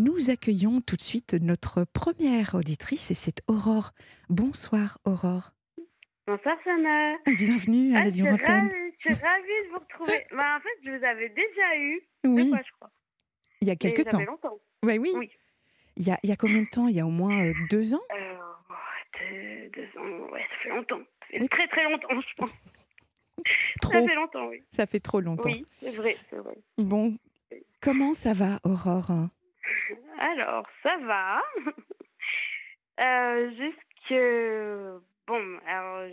[0.00, 3.90] nous accueillons tout de suite notre première auditrice et c'est Aurore.
[4.30, 5.52] Bonsoir Aurore.
[6.26, 7.16] Bonsoir Sana.
[7.26, 8.68] Bienvenue à Ah, la je, Vie Antenne.
[8.68, 10.26] ravie, je suis ravie de vous retrouver.
[10.34, 12.90] Bah, en fait, je vous avais déjà eu Oui, fois, je crois.
[13.60, 14.18] il y a quelques ça temps.
[14.20, 14.58] fait longtemps.
[14.84, 15.12] Ouais, oui.
[15.16, 15.30] Oui.
[15.96, 16.88] Il, y a, il y a combien de temps?
[16.88, 18.00] Il y a au moins euh, deux ans?
[18.16, 18.36] Euh,
[19.20, 20.98] deux, deux ans, ouais, ça fait longtemps.
[21.20, 21.48] Ça fait Oui.
[21.50, 22.50] très très longtemps, je pense.
[23.46, 24.06] Ça Trop.
[24.06, 24.62] fait longtemps, oui.
[24.70, 25.48] Ça fait trop longtemps.
[25.48, 26.54] Oui, c'est vrai, c'est vrai.
[26.78, 27.16] Bon,
[27.80, 29.28] comment ça va Aurore?
[30.20, 31.42] Alors, ça va.
[33.00, 33.76] euh, juste.
[35.26, 36.10] Bon, alors,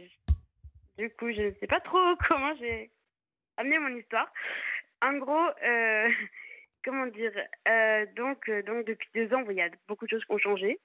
[0.98, 2.92] du coup, je ne sais pas trop comment j'ai
[3.58, 4.32] amené mon histoire.
[5.02, 6.10] En gros, euh,
[6.86, 7.34] comment dire
[7.68, 10.38] euh, donc, euh, donc, depuis deux ans, il y a beaucoup de choses qui ont
[10.38, 10.80] changé.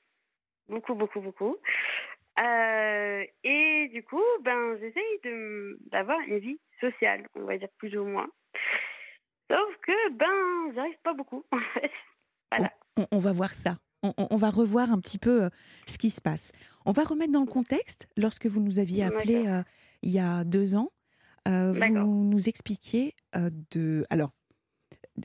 [0.68, 1.56] Beaucoup, beaucoup, beaucoup.
[3.44, 8.28] Et du coup, ben, j'essaye d'avoir une vie sociale, on va dire plus ou moins.
[9.50, 11.92] Sauf que, ben, j'y arrive pas beaucoup, en fait.
[12.50, 12.72] Voilà.
[13.10, 13.78] On, on va voir ça.
[14.02, 15.50] On, va revoir un petit peu euh,
[15.86, 16.50] ce qui se passe.
[16.84, 18.08] On va remettre dans le contexte.
[18.16, 19.62] Lorsque vous nous aviez appelé euh,
[20.02, 20.90] il y a deux ans,
[21.46, 24.04] euh, vous nous expliquiez euh, de.
[24.10, 24.32] Alors,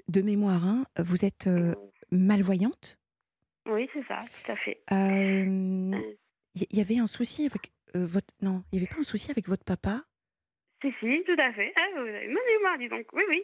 [0.10, 1.50] de mémoire, hein, vous êtes
[2.12, 3.00] malvoyante.
[3.68, 4.80] Oui, c'est ça, tout à fait.
[4.92, 8.32] Il y, y avait un souci avec votre.
[8.44, 10.04] Non, il n'y avait pas un souci avec votre papa
[10.82, 11.74] Si, si, tout à fait.
[11.76, 13.08] Ah, vous avez donc.
[13.14, 13.44] Oui, oui,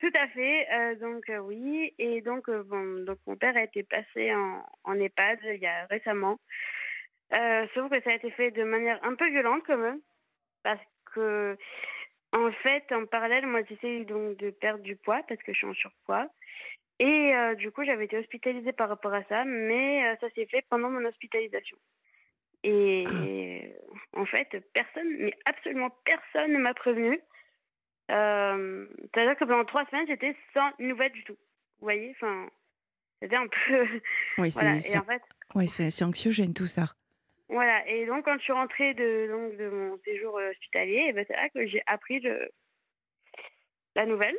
[0.00, 0.66] tout à fait.
[0.72, 1.92] Euh, donc, euh, oui.
[1.98, 5.66] Et donc, euh, bon, donc, mon père a été placé en, en EHPAD il y
[5.66, 6.38] a récemment.
[7.74, 10.00] Sauf que ça a été fait de manière un peu violente, quand même.
[10.62, 10.80] Parce
[11.14, 11.56] que,
[12.32, 15.66] en fait, en parallèle, moi, j'essaie donc de perdre du poids parce que je suis
[15.66, 16.28] en surpoids.
[16.98, 20.90] Et du coup, j'avais été hospitalisée par rapport à ça, mais ça s'est fait pendant
[20.90, 21.78] mon hospitalisation.
[22.62, 23.74] Et
[24.12, 27.18] en fait, personne, mais absolument personne ne m'a prévenu.
[28.10, 31.36] Euh, C'est-à-dire que pendant trois semaines, j'étais sans nouvelles du tout.
[31.78, 32.48] Vous voyez Enfin,
[33.22, 33.86] c'était un peu.
[34.38, 35.02] Oui, c'est voilà.
[35.02, 35.22] En fait,
[35.54, 36.84] ouais, anxiogène tout ça.
[37.48, 37.86] voilà.
[37.88, 41.36] Et donc, quand je suis rentrée de, donc, de mon séjour hospitalier, eh ben, c'est
[41.36, 42.50] là que j'ai appris le,
[43.96, 44.36] la nouvelle.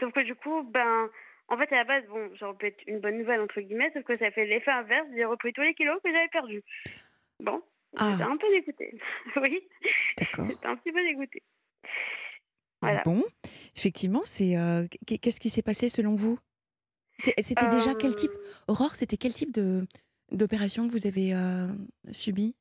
[0.00, 1.08] Sauf que du coup, ben,
[1.48, 3.90] en fait, à la base, bon, ça aurait pu être une bonne nouvelle, entre guillemets,
[3.94, 5.06] sauf que ça fait l'effet inverse.
[5.14, 6.62] J'ai repris tous les kilos que j'avais perdus.
[7.40, 7.62] Bon,
[7.96, 8.12] Ah.
[8.12, 8.98] j'étais un peu dégoûtée.
[9.36, 9.68] oui,
[10.18, 10.46] D'accord.
[10.48, 11.42] j'étais un petit peu dégoûtée.
[12.82, 13.02] Voilà.
[13.04, 13.24] Bon,
[13.74, 14.56] effectivement, c'est.
[14.56, 16.38] euh, qu- Qu'est-ce qui s'est passé selon vous?
[17.18, 19.86] C'était déjà quel type Euh, Aurore, c'était quel type de
[20.30, 21.68] d'opération que vous avez euh,
[22.12, 22.54] subi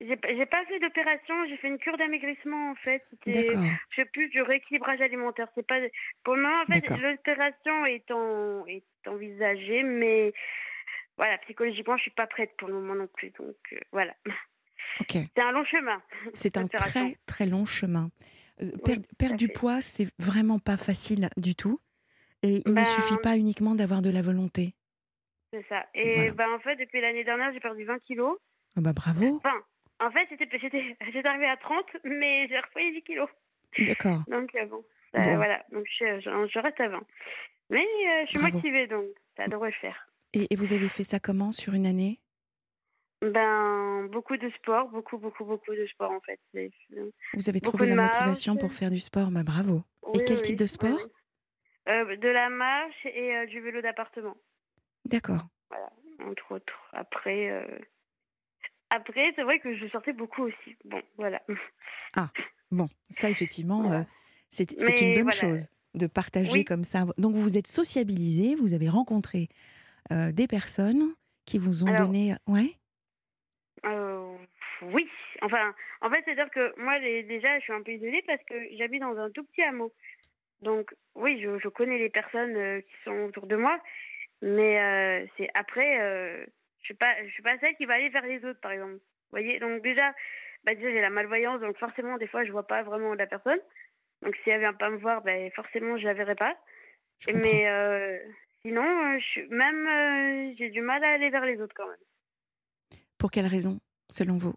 [0.00, 3.04] J'ai pas- fait d'opération, j'ai fait une cure d'amaigrissement en fait.
[3.26, 3.62] D'accord.
[3.90, 5.46] je sais plus, du rééquilibrage alimentaire.
[5.54, 5.78] C'est pas
[6.24, 10.32] pour le moment en fait l'opération est en est envisagée, mais
[11.16, 13.30] voilà psychologiquement je suis pas prête pour le moment non plus.
[13.30, 14.14] Donc euh, voilà,
[15.08, 16.02] c'est un long chemin.
[16.32, 18.10] C'est un très très long chemin.
[18.62, 21.80] Euh, tout perdre du poids, c'est vraiment pas facile du tout.
[22.42, 24.74] Et il ne Ben, suffit pas uniquement d'avoir de la volonté.
[25.52, 25.86] C'est ça.
[25.94, 26.32] Et Voilà.
[26.32, 28.36] ben en fait depuis l'année dernière j'ai perdu 20 kilos.
[28.76, 29.36] Ah bah bravo.
[29.36, 29.54] Enfin
[30.00, 30.26] en fait
[31.10, 33.28] j'étais arrivée à 30 mais j'ai repris 10 kilos.
[33.78, 34.22] D'accord.
[34.28, 35.36] Donc euh, bon, ça- Bon.
[35.36, 37.00] voilà donc je, je, je reste à 20.
[37.70, 38.56] Mais euh, je suis Bravo.
[38.56, 40.08] motivée donc ça devrait le faire.
[40.34, 42.20] Et, et vous avez fait ça comment sur une année?
[43.22, 46.38] Ben, beaucoup de sport, beaucoup, beaucoup, beaucoup de sport en fait.
[46.52, 46.70] C'est-
[47.34, 48.12] Vous avez trouvé la marche.
[48.12, 49.30] motivation pour faire du sport?
[49.30, 49.82] Bah bravo.
[50.14, 50.98] Et quel oui, type de sport?
[50.98, 51.92] oui.
[51.92, 54.36] Euh, De la marche et euh, du vélo d'appartement,
[55.06, 55.46] D'accord.
[55.70, 55.90] voilà,
[56.26, 56.80] entre autres.
[56.92, 57.78] Après, euh,
[58.90, 60.76] après c'est vrai que je sortais beaucoup aussi.
[60.84, 61.42] Bon, voilà.
[62.70, 64.00] Bon, ça effectivement, Voilà.
[64.00, 64.04] euh,
[64.50, 65.30] c'est une bonne voilà.
[65.30, 67.06] chose de partager comme ça.
[67.18, 69.48] Donc vous vous êtes sociabilisé, vous avez rencontré
[70.12, 71.14] euh, des personnes
[71.46, 72.34] qui vous ont Alors, donné.
[72.46, 72.70] Ouais.
[73.84, 74.36] Euh,
[74.82, 75.08] oui,
[75.42, 79.02] enfin, en fait, c'est-à-dire que moi, déjà, je suis un peu isolée parce que j'habite
[79.02, 79.92] dans un tout petit hameau.
[80.60, 83.78] Donc, oui, je, je connais les personnes euh, qui sont autour de moi,
[84.40, 85.98] mais c'est après,
[86.80, 88.94] je suis pas, je suis pas celle qui va aller vers les autres, par exemple.
[88.94, 90.14] Vous voyez, donc déjà,
[90.64, 93.58] bah déjà j'ai la malvoyance, donc forcément, des fois, je vois pas vraiment la personne.
[94.22, 96.56] Donc, si elle vient pas me voir, ben forcément, je la verrai pas.
[97.32, 98.18] Mais euh,
[98.64, 103.00] sinon, euh, je même, euh, j'ai du mal à aller vers les autres quand même.
[103.18, 103.78] Pour quelle raison,
[104.10, 104.54] selon vous?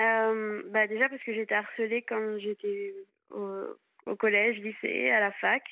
[0.00, 2.94] Euh, bah déjà parce que j'étais harcelée quand j'étais
[3.30, 3.64] au,
[4.06, 5.62] au collège, lycée, à la fac.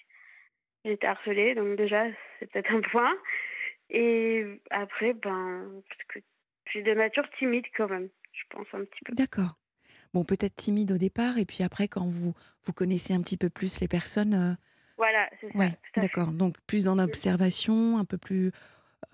[0.84, 2.06] J'étais harcelée, donc déjà
[2.38, 3.16] c'est peut-être un point.
[3.90, 6.20] Et après, ben, parce que
[6.66, 9.14] je suis de nature timide quand même, je pense un petit peu.
[9.14, 9.58] D'accord.
[10.14, 12.34] Bon, peut-être timide au départ, et puis après, quand vous,
[12.64, 14.54] vous connaissez un petit peu plus les personnes, euh,
[14.98, 15.58] Voilà, c'est ça.
[15.58, 16.32] ouais, d'accord.
[16.32, 18.52] Donc plus dans l'observation, un peu plus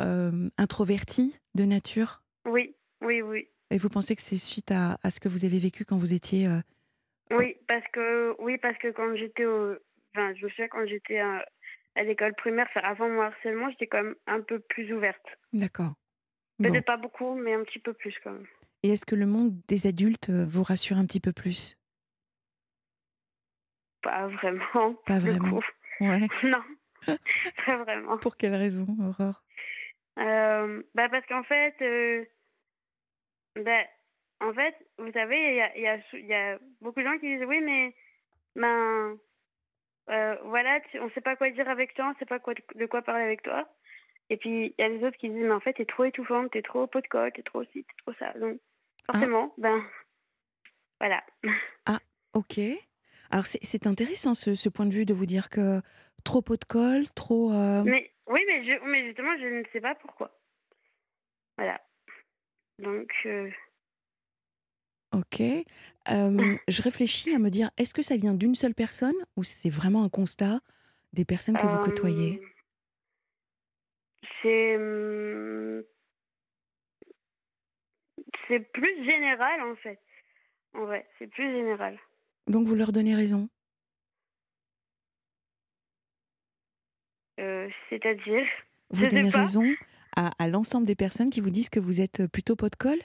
[0.00, 2.22] euh, introverti de nature?
[2.46, 3.48] Oui, oui, oui.
[3.70, 6.12] Et vous pensez que c'est suite à, à ce que vous avez vécu quand vous
[6.14, 6.60] étiez euh,
[7.30, 9.74] Oui, parce que oui, parce que quand j'étais au,
[10.14, 14.16] enfin, je me souviens quand j'étais à l'école primaire, avant mon harcèlement, j'étais quand même
[14.26, 15.26] un peu plus ouverte.
[15.52, 15.94] D'accord.
[16.58, 18.46] Peut-être pas beaucoup, mais un petit peu plus quand même.
[18.82, 21.76] Et est-ce que le monde des adultes euh, vous rassure un petit peu plus?
[24.04, 24.94] Pas vraiment.
[25.06, 25.60] Pas vraiment.
[26.00, 26.20] Ouais.
[26.42, 26.62] non,
[27.66, 28.18] pas vraiment.
[28.18, 29.42] Pour quelle raison, Aurore?
[30.18, 32.24] Euh, bah Parce qu'en fait, euh,
[33.56, 33.82] bah,
[34.40, 37.34] en fait, vous savez, il y a, y, a, y a, beaucoup de gens qui
[37.34, 37.94] disent oui, mais
[38.54, 39.16] ben,
[40.10, 42.52] euh, voilà, on ne sait pas quoi dire avec toi, on ne sait pas quoi,
[42.74, 43.66] de quoi parler avec toi.
[44.28, 46.50] Et puis, il y a les autres qui disent, mais en fait, t'es trop étouffante,
[46.50, 48.38] t'es trop pot de colle, t'es trop ci, t'es trop ça.
[48.38, 48.58] Donc,
[49.08, 49.12] ah.
[49.12, 49.82] forcément, ben,
[51.00, 51.22] voilà.
[51.86, 51.98] Ah,
[52.34, 52.60] ok.
[53.30, 55.80] Alors, c'est intéressant ce, ce, point de vue de vous dire que
[56.24, 57.52] trop pot de colle, trop.
[57.52, 60.38] Euh, mais, oui, mais, je, mais justement, je ne sais pas pourquoi.
[61.56, 61.80] Voilà.
[62.78, 63.10] Donc.
[63.26, 63.50] Euh,
[65.12, 65.40] Ok.
[66.68, 70.02] je réfléchis à me dire, est-ce que ça vient d'une seule personne ou c'est vraiment
[70.02, 70.58] un constat
[71.12, 72.42] des personnes que vous côtoyez?
[74.42, 75.82] C'est mmh,
[78.48, 80.00] c'est plus général en fait.
[80.74, 81.98] En vrai, c'est plus général.
[82.46, 83.48] Donc vous leur donnez raison
[87.40, 88.46] euh, C'est-à-dire
[88.90, 89.64] Vous donnez raison
[90.16, 93.02] à, à l'ensemble des personnes qui vous disent que vous êtes plutôt pot de colle?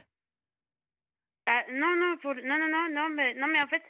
[1.51, 3.81] Ah, non, non, pour, non, non, non, non, mais, non, mais en fait,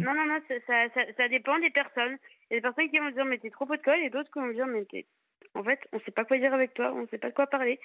[0.00, 2.18] non, non, non, ça, ça, ça, dépend des personnes.
[2.50, 4.10] Il y a des personnes qui vont dire, mais t'es trop pot de colle, et
[4.10, 5.06] d'autres qui vont dire, mais t'es.
[5.54, 7.80] En fait, on sait pas quoi dire avec toi, on sait pas de quoi parler.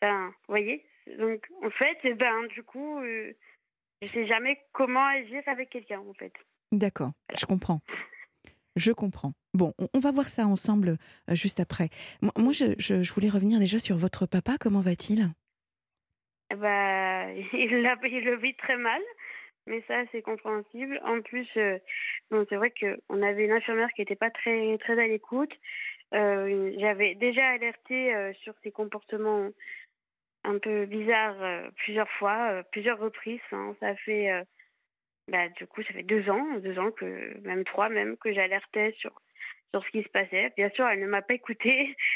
[0.00, 0.86] Enfin, vous voyez?
[1.18, 3.32] Donc, en fait, eh ben, du coup, euh,
[4.02, 6.32] je sais jamais comment agir avec quelqu'un, en fait.
[6.72, 7.80] D'accord, je comprends.
[8.76, 9.32] Je comprends.
[9.52, 10.96] Bon, on, va voir ça ensemble
[11.28, 11.88] euh, juste après.
[12.22, 14.56] Moi, je, je, je voulais revenir déjà sur votre papa.
[14.60, 15.28] Comment va-t-il?
[16.56, 19.02] Bah, il, il le vit très mal,
[19.66, 21.00] mais ça, c'est compréhensible.
[21.04, 21.78] En plus, euh,
[22.30, 25.52] c'est vrai qu'on avait une infirmière qui n'était pas très, très à l'écoute.
[26.14, 29.50] Euh, J'avais déjà alerté euh, sur ses comportements
[30.44, 33.40] un peu bizarres euh, plusieurs fois, plusieurs reprises.
[33.52, 33.74] Hein.
[33.80, 34.30] Ça fait,
[35.28, 38.94] bah, du coup, ça fait deux ans, deux ans que, même trois même, que j'alertais
[38.98, 39.12] sur,
[39.72, 40.52] sur ce qui se passait.
[40.56, 41.96] Bien sûr, elle ne m'a pas écoutée.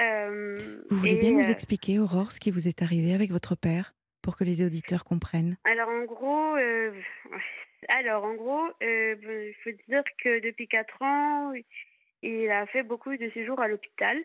[0.00, 0.54] Euh,
[0.88, 3.92] vous voulez bien nous euh, expliquer, Aurore, ce qui vous est arrivé avec votre père
[4.22, 5.56] pour que les auditeurs comprennent?
[5.64, 6.92] Alors en gros, euh,
[7.88, 11.52] alors en gros, il faut dire que depuis 4 ans,
[12.22, 14.16] il a fait beaucoup de séjours à l'hôpital.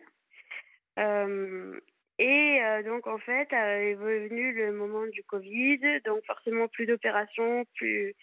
[2.18, 8.14] Et donc en fait, est venu le moment du Covid, donc forcément plus d'opérations, plus,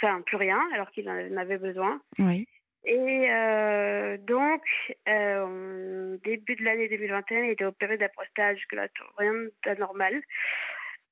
[0.00, 2.00] enfin plus rien, alors qu'il en avait besoin.
[2.18, 2.46] Oui.
[2.84, 4.62] Et euh, donc,
[5.08, 8.88] euh, début de l'année 2021, il était opéré prostate, jusque-là,
[9.18, 9.34] rien
[9.64, 10.22] d'anormal.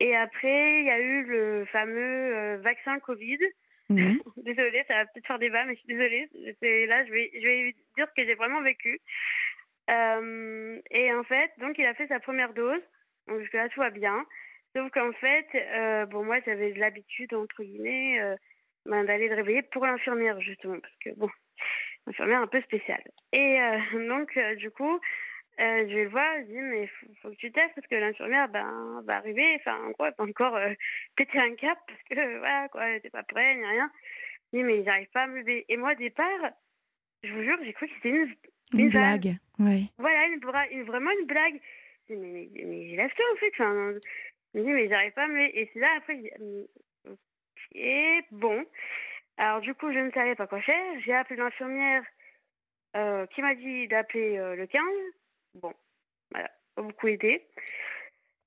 [0.00, 3.38] Et après, il y a eu le fameux euh, vaccin Covid.
[3.88, 4.20] Mhm.
[4.38, 6.28] désolée, ça va peut-être faire débat, mais je suis désolée.
[6.86, 9.00] Là, je vais, je vais dire ce que j'ai vraiment vécu.
[9.90, 12.82] Euh, et en fait, donc, il a fait sa première dose.
[13.28, 14.24] Donc, jusque-là, tout va bien.
[14.74, 18.20] Sauf qu'en fait, euh, bon, moi, j'avais l'habitude, entre guillemets,
[18.84, 20.78] ben, d'aller le réveiller pour l'infirmière, justement.
[20.80, 21.30] Parce que, bon,
[22.06, 23.02] infirmière un peu spéciale.
[23.32, 23.78] Et euh,
[24.08, 25.00] donc, euh, du coup,
[25.58, 27.94] euh, je vais le voir, je dis, mais faut, faut que tu testes parce que
[27.94, 30.58] l'infirmière ben, va arriver, enfin, en quoi, pas encore
[31.16, 33.90] péter un cap parce que, voilà, quoi, elle était pas prête, ni rien.
[34.52, 35.64] Je dis, mais j'arrive pas à me lever.
[35.68, 36.50] Et moi, au départ,
[37.22, 38.34] je vous jure, j'ai cru que c'était une,
[38.74, 39.36] une, blague.
[39.58, 39.84] Ouais.
[39.98, 41.60] Voilà, une, vraiment une blague.
[42.08, 43.52] Mais, mais, mais lève-toi, en fait.
[43.58, 43.94] Enfin,
[44.54, 45.60] je me dis, mais j'arrive pas à me lever.
[45.60, 46.30] Et c'est là, après, dis,
[47.08, 48.64] ok, bon.
[49.38, 51.00] Alors du coup, je ne savais pas quoi faire.
[51.04, 52.02] J'ai appelé l'infirmière
[52.96, 54.82] euh, qui m'a dit d'appeler euh, le 15.
[55.54, 55.74] Bon,
[56.30, 57.46] voilà, pas beaucoup aidé.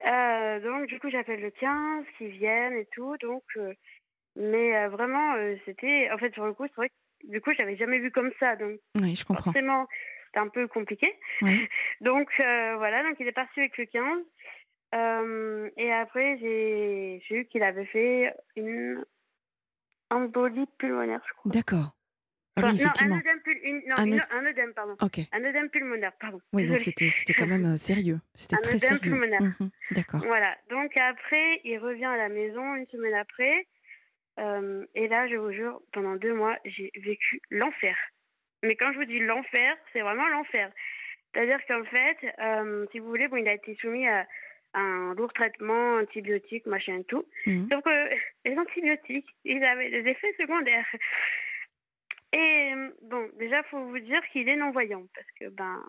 [0.08, 3.18] Euh, donc du coup, j'appelle le 15, qui viennent et tout.
[3.18, 3.44] Donc,
[4.36, 8.00] mais vraiment, c'était, en fait, sur le coup, c'est vrai que du coup, j'avais jamais
[8.00, 8.56] vu comme ça.
[8.56, 9.52] Donc, oui, je comprends.
[9.52, 9.88] Forcément,
[10.26, 11.14] c'était un peu compliqué.
[12.02, 15.74] donc voilà, donc il est parti avec le 15.
[15.78, 19.04] et après, j'ai vu qu'il avait fait une
[20.10, 21.52] embolie pulmonaire, je crois.
[21.52, 21.96] D'accord.
[22.56, 22.82] Ah oui.
[22.82, 24.96] Non, un œdème, une, non, un, un œdème, pardon.
[25.02, 25.20] Ok.
[25.32, 26.42] Un œdème pulmonaire, pardon.
[26.54, 28.20] Oui, donc c'était, quand même euh, sérieux.
[28.34, 29.00] C'était un très sérieux.
[29.00, 29.42] pulmonaire.
[29.42, 30.22] Mmh D'accord.
[30.26, 30.58] Voilà.
[30.70, 33.68] Donc après, il revient à la maison une semaine après.
[34.40, 37.98] Euh, et là, je vous jure, pendant deux mois, j'ai vécu l'enfer.
[38.64, 40.72] Mais quand je vous dis l'enfer, c'est vraiment l'enfer.
[41.34, 44.26] C'est-à-dire qu'en fait, euh, si vous voulez, bon, il a été soumis à,
[44.76, 47.26] un lourd traitement antibiotique, machin et tout.
[47.46, 47.92] Donc, mhm.
[47.92, 48.10] euh,
[48.46, 50.88] les antibiotiques, ils avaient des effets secondaires.
[52.34, 55.84] Et bon, déjà, faut vous dire qu'il est non-voyant parce que, ben,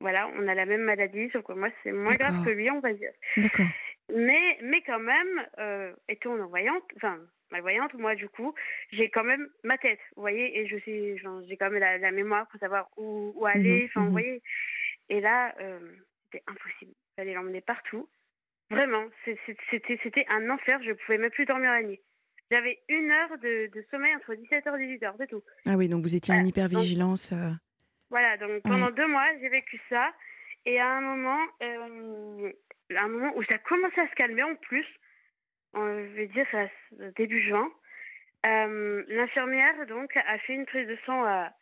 [0.00, 2.78] voilà, on a la même maladie, sauf que moi, c'est moins grave que lui, on
[2.78, 3.10] va dire.
[3.36, 3.66] D'accord.
[4.14, 7.18] Mais, mais quand même, euh, étant non-voyante, enfin,
[7.50, 8.54] malvoyante, moi, du coup,
[8.92, 11.16] j'ai quand même ma tête, vous voyez, et je sais,
[11.48, 14.12] j'ai quand même la, mémoire pour savoir où, où aller, Mhm, enfin, vous mhm.
[14.12, 14.42] voyez.
[15.08, 15.78] Et là, euh,
[16.30, 16.92] c'était impossible.
[16.92, 18.08] Il fallait l'emmener partout.
[18.70, 20.78] Vraiment, c'était un enfer.
[20.82, 22.00] Je pouvais même plus dormir la nuit.
[22.50, 25.42] J'avais une heure de, de sommeil entre 17h et 18h, c'est tout.
[25.66, 26.44] Ah oui, donc vous étiez en Voilà.
[26.50, 27.32] Donc, hypervigilance.
[27.32, 27.50] euh,
[28.10, 28.60] voilà, donc Ouais.
[28.64, 30.12] pendant deux mois, j'ai vécu ça.
[30.66, 32.52] Et à un moment, euh,
[32.96, 34.86] à un moment où ça commençait à se calmer en plus,
[35.76, 36.66] euh, je vais dire ça,
[37.16, 37.70] début juin,
[38.46, 41.52] euh, l'infirmière donc a fait une prise de sang à,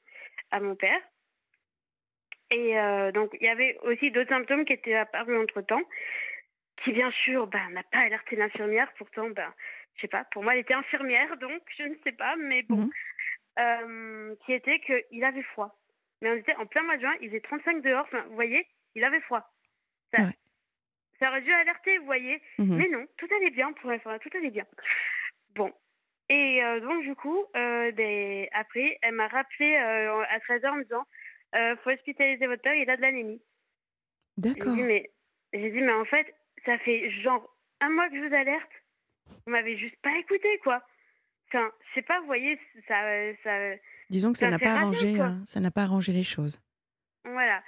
[0.50, 1.00] à mon père.
[2.50, 5.82] Et euh, donc il y avait aussi d'autres symptômes qui étaient apparus entre temps,
[6.84, 8.92] qui bien sûr ben, n'a pas alerté l'infirmière.
[8.98, 9.52] Pourtant, ben,
[9.96, 12.76] je sais pas, pour moi elle était infirmière, donc je ne sais pas, mais bon,
[12.76, 12.90] Mhm.
[13.58, 15.76] euh, qui était qu'il avait froid.
[16.22, 18.66] Mais on était en plein mois de juin, il faisait 35 dehors, enfin, vous voyez,
[18.94, 19.50] il avait froid.
[20.14, 20.32] Ça, Ouais.
[21.18, 22.76] Ça aurait dû alerter, vous voyez, mhm.
[22.76, 24.66] mais non, tout allait bien pour l'infirmière, tout allait bien.
[25.54, 25.73] Bon.
[26.28, 30.82] Et euh, donc, du coup, euh, après, elle m'a rappelé euh, à 13h en me
[30.85, 31.06] disant
[31.82, 33.40] faut hospitaliser votre père, il a de l'anémie.
[34.37, 34.75] J'ai D'accord.
[34.75, 35.11] dit, mais,
[35.54, 36.35] j'ai dit, mais en fait,
[36.66, 37.49] ça fait genre
[37.80, 38.70] un mois que je vous alerte.
[39.46, 40.82] Vous m'avez juste pas écouté, quoi.
[41.49, 43.00] Enfin, je sais pas, vous voyez, ça.
[43.42, 43.76] ça
[44.11, 46.61] Disons que ça n'a pas arrangé, ça n'a pas arrangé les choses.
[47.25, 47.62] voilà.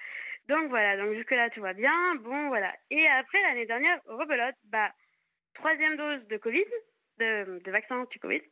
[0.49, 0.97] Donc, voilà.
[0.97, 2.15] Donc, jusque-là, tout va bien.
[2.17, 2.75] Bon, voilà.
[2.91, 4.93] Et après, l'année dernière, rebelote, bah,
[5.55, 6.65] troisième dose de Covid,
[7.19, 8.43] de, de vaccin anti-Covid.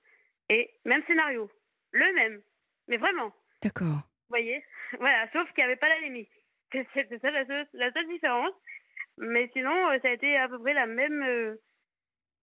[0.49, 1.51] Et même scénario.
[1.93, 2.43] Le même.
[2.89, 3.33] Mais vraiment.
[3.63, 3.87] D'accord.
[3.97, 4.63] Vous voyez
[5.01, 6.29] Voilà, sauf qu'il n'y avait pas l'anémie.
[6.73, 8.53] C'est- C'était ça la seule, la seule différence.
[9.19, 11.57] Mais sinon, euh, ça a été à peu près la même, euh,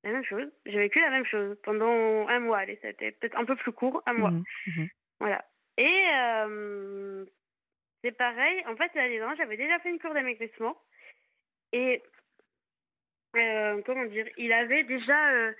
[0.04, 0.52] la même chose.
[0.66, 2.60] J'ai vécu la même chose pendant un mois.
[2.60, 4.32] Allez, ça a été peut-être un peu plus court, un mois.
[4.32, 4.44] Mhm,
[4.78, 4.88] mhm.
[5.20, 5.46] Voilà.
[5.78, 7.26] Et euh,
[8.04, 8.64] c'est pareil.
[8.68, 10.76] En fait, l'année dernière, j'avais déjà fait une cour d'amaigrissement.
[11.72, 12.02] Et
[13.36, 15.52] euh, comment dire Il avait déjà euh,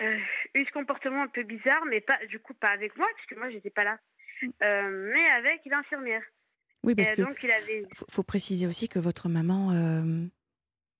[0.00, 0.18] euh,
[0.54, 3.50] eu ce comportement un peu bizarre, mais pas du coup pas avec moi, puisque moi
[3.50, 3.98] j'étais pas là,
[4.60, 6.22] mais avec l'infirmière.
[6.82, 7.82] Oui, parce Et que donc il avait.
[7.94, 9.72] faut, faut préciser aussi que votre maman,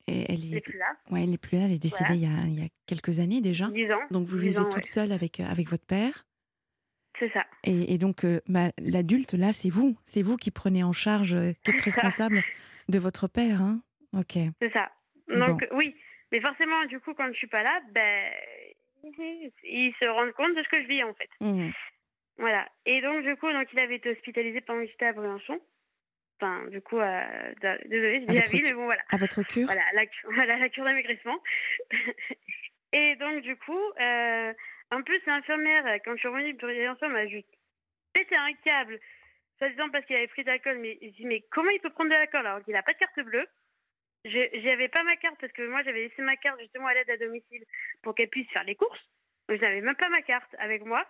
[0.07, 2.27] elle est est, plus là, ouais, elle est plus là, elle est décédée il, y
[2.27, 3.69] a, il y a quelques années déjà.
[3.69, 4.01] 10 ans.
[4.11, 4.83] Donc vous 10 vivez ans, toute ouais.
[4.83, 6.27] seule avec, avec votre père.
[7.25, 7.47] C'est ça.
[7.65, 11.35] Et, et donc euh, bah, l'adulte là, c'est vous, c'est vous qui prenez en charge,
[11.35, 12.43] euh, qui êtes responsable
[12.89, 13.63] de votre père.
[13.63, 13.81] Hein
[14.13, 14.39] ok.
[14.61, 14.91] C'est ça.
[15.29, 15.95] Donc oui,
[16.33, 18.31] mais forcément, du coup, quand je suis pas là, ben,
[19.03, 21.31] ils se rendent compte de ce que je vis en fait.
[21.41, 21.73] Mhm.
[22.39, 22.67] Voilà.
[22.85, 25.61] Et donc, du coup, donc, il avait été hospitalisé pendant que j'étais à Briançon.
[26.41, 27.55] Enfin, du coup, euh,
[27.87, 29.03] désolée, je À dis la ville, mais bon, voilà.
[29.11, 29.67] À votre cure.
[29.67, 30.03] Voilà, la,
[30.35, 31.39] voilà, la cure d'amaigrissement.
[32.93, 34.53] et donc, du coup, euh,
[34.95, 37.49] en plus, l'infirmière, quand je suis revenue de Briançon, m'a juste
[38.13, 38.99] pété un câble,
[39.59, 40.79] soi-disant parce qu'il avait pris de l'alcool.
[40.79, 42.99] Mais je dis, mais comment il peut prendre de l'alcool alors qu'il n'a pas de
[42.99, 43.47] carte bleue?
[44.25, 47.11] Je- J'avais pas ma carte parce que moi, j'avais laissé ma carte justement à l'aide
[47.11, 47.65] à domicile
[48.03, 49.01] pour qu'elle puisse faire les courses.
[49.49, 51.07] Donc, j'avais même pas ma carte avec moi.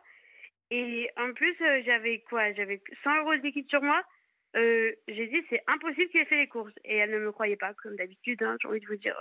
[0.70, 2.52] Et en plus, euh, j'avais quoi?
[2.54, 4.02] J'avais 100 euros de liquide sur moi.
[4.56, 6.72] Euh, j'ai dit, c'est impossible qu'il ait fait les courses.
[6.84, 9.16] Et elle ne me croyait pas, comme d'habitude, hein, j'ai envie de vous dire.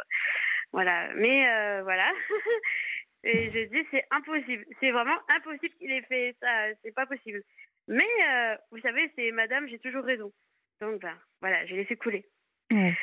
[0.72, 1.14] Voilà.
[1.16, 2.12] Mais euh, voilà.
[3.24, 4.66] Et j'ai dit, c'est impossible.
[4.80, 6.68] C'est vraiment impossible qu'il ait fait ça.
[6.84, 7.42] C'est pas possible.
[7.88, 10.32] Mais euh, vous savez, c'est madame, j'ai toujours raison.
[10.82, 12.26] Donc, ben, voilà, j'ai laissé couler.
[12.72, 12.94] Ouais.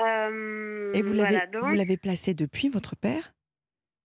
[0.00, 3.32] Euh, Et vous l'avez voilà, donc- vous l'avez placé depuis votre père?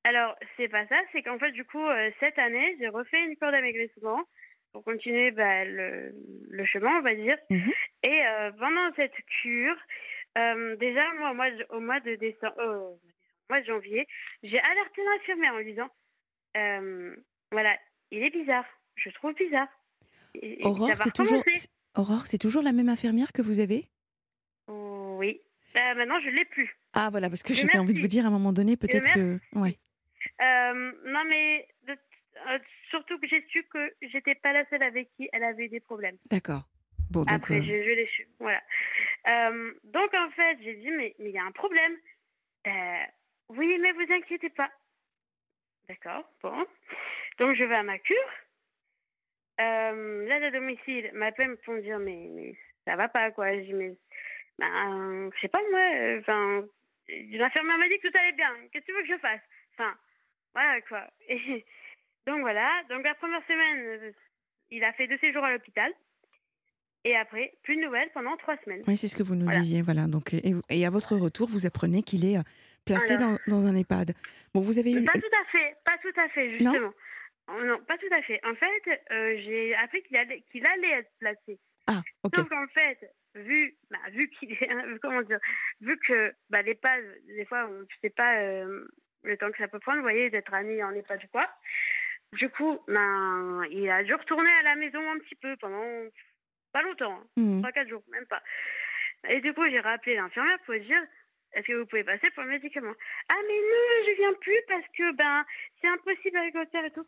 [0.04, 3.36] Alors, c'est pas ça, c'est qu'en fait, du coup, euh, cette année, j'ai refait une
[3.36, 4.24] cure d'amaigrissement
[4.72, 6.14] pour continuer bah, le,
[6.50, 7.38] le chemin, on va dire.
[7.50, 7.72] Mhm.
[8.04, 8.22] Et
[8.60, 9.76] pendant cette cure,
[10.78, 12.98] déjà, moi, au mois de, au mois de décembre,
[13.50, 14.08] mois de janvier,
[14.44, 15.89] j'ai alerté l'infirmière en lui disant
[16.58, 17.16] euh,
[17.51, 17.77] voilà,
[18.12, 19.68] il est bizarre, je trouve bizarre.
[20.36, 21.44] Et- Aurore, c'est toujours,
[21.96, 23.86] Aurore, c'est toujours la même infirmière que vous avez?
[24.68, 25.42] Oui.
[25.75, 26.70] Euh, maintenant, je l'ai plus.
[26.94, 29.39] Ah voilà, parce que j'avais envie de vous dire à un moment donné, peut-être que...
[29.54, 29.77] Ouais.
[30.42, 31.98] Euh, non, mais de-
[32.50, 35.70] euh, surtout que j'ai su que j'étais pas la seule avec qui elle avait eu
[35.70, 36.18] des problèmes.
[36.30, 36.63] D'accord.
[37.10, 37.32] Bon, donc...
[37.32, 38.27] Après, je, je l'ai su.
[38.39, 38.62] Voilà.
[39.84, 41.96] Donc, en fait, j'ai dit, mais il y a un problème.
[43.50, 44.70] Euh, oui, mais vous inquiétez pas.
[45.89, 46.66] D'accord, bon.
[47.39, 48.16] Donc, je vais à ma cure.
[49.60, 53.54] Euh, L'aide à domicile m'appelle pour me dire, mais, mais ça va pas, quoi.
[53.56, 53.96] Je dis, mais,
[54.60, 55.80] ben, je sais pas, moi.
[55.96, 56.66] euh, Enfin,
[57.08, 58.54] l'infirmière m'a dit que tout allait bien.
[58.72, 59.42] Qu'est-ce que tu veux que je fasse?
[59.74, 59.96] Enfin,
[60.54, 61.08] voilà, quoi.
[61.30, 61.66] Et
[62.27, 62.84] donc, voilà.
[62.89, 64.12] Donc, la première semaine, euh,
[64.70, 65.92] il a fait deux séjours à l'hôpital.
[67.04, 68.84] Et après, plus de nouvelles pendant trois semaines.
[68.86, 69.60] Oui, c'est ce que vous nous Voilà.
[69.62, 70.08] disiez, voilà.
[70.08, 72.42] Donc, et, et à votre retour, vous apprenez qu'il est euh,
[72.88, 73.38] placé Alors.
[73.48, 74.13] dans, dans un EHPAD.
[74.53, 75.03] Bon, vous avez eu...
[75.06, 76.91] Pas tout à fait, pas tout à fait, justement.
[77.50, 78.39] Oh, Non, pas tout à fait.
[78.46, 81.60] En fait, euh, j'ai appris qu'il allait, qu'il allait être placé.
[81.88, 82.36] Ah, ok.
[82.36, 83.00] Sauf qu'en fait,
[83.36, 84.60] vu, bah, vu qu'il est,
[85.01, 85.39] comment dire,
[85.82, 88.88] vu que bah, l'EHPAD, des fois, on ne sait pas, euh,
[89.24, 91.48] le temps que ça peut prendre, vous voyez, d'être ami en EHPAD ou quoi.
[92.34, 95.86] Du coup, ben, il a dû retourner à la maison un petit peu pendant
[96.74, 97.62] pas longtemps, hein, Mhm.
[97.62, 98.44] 3-4 jours, même pas.
[99.29, 101.01] Et du coup, j'ai rappelé l'infirmière pour lui dire
[101.54, 102.94] est-ce que vous pouvez passer pour le médicament?
[103.30, 105.46] Ah, mais non, je viens plus parce que ben
[105.82, 107.06] c'est impossible avec père et tout.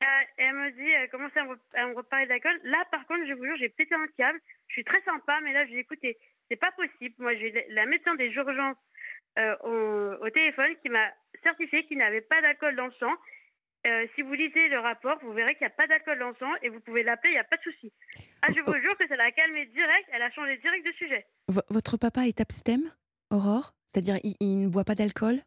[0.00, 0.06] Euh,
[0.38, 2.60] et elle me dit, elle commence à me, à me reparler d'alcool.
[2.62, 4.38] Là, par contre, je vous jure, j'ai pété un câble.
[4.68, 6.16] Je suis très sympa, mais là, je lui ai dit, écoutez,
[6.48, 7.16] c'est pas possible.
[7.18, 8.76] Moi, j'ai la- médecin des urgences
[9.38, 13.12] euh, au, au téléphone qui m'a certifié qu'il n'avait pas d'alcool dans le sang.
[13.88, 16.36] Euh, si vous lisez le rapport, vous verrez qu'il n'y a pas d'alcool dans le
[16.36, 17.92] sang et vous pouvez l'appeler, il n'y a pas de souci.
[18.42, 18.70] Ah, je Oh.
[18.72, 21.26] vous jure que ça l'a calmé direct, elle a changé direct de sujet.
[21.48, 22.92] V- votre papa est abstème,
[23.30, 23.74] Aurore?
[23.92, 25.40] C'est-à-dire, il, il ne boit pas d'alcool?